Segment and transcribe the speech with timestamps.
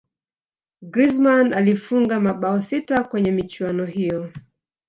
[0.81, 4.31] griezmann alifunga mabao sita kwenye michuano hiyo